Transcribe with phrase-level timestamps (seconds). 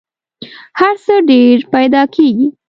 [0.79, 2.47] هر څه ډېر پیدا کېږي.